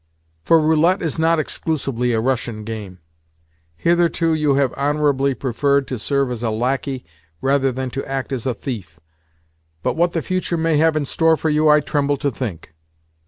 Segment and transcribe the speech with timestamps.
[0.45, 2.97] For roulette is not exclusively a Russian game.
[3.75, 7.05] Hitherto, you have honourably preferred to serve as a lacquey
[7.39, 8.99] rather than to act as a thief;
[9.83, 12.73] but what the future may have in store for you I tremble to think.